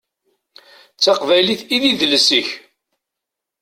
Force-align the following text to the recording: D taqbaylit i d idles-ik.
D 0.95 0.99
taqbaylit 1.03 1.61
i 1.75 1.77
d 1.81 1.83
idles-ik. 1.89 2.49